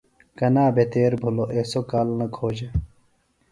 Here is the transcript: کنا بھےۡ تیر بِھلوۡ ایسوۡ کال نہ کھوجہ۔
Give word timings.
کنا 0.37 0.65
بھےۡ 0.75 0.89
تیر 0.91 1.11
بِھلوۡ 1.21 1.51
ایسوۡ 1.55 1.85
کال 1.89 2.07
نہ 2.19 2.25
کھوجہ۔ 2.35 2.69